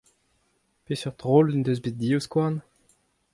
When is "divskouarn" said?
2.01-2.57